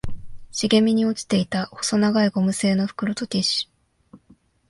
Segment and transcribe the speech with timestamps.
[0.51, 4.27] 茂みに落ちていた細長いゴム製の袋とティッシュ